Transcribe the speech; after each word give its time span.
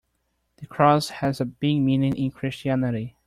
The 0.57 0.65
cross 0.65 1.09
has 1.09 1.39
a 1.39 1.45
big 1.45 1.79
meaning 1.81 2.17
in 2.17 2.31
Christianity. 2.31 3.17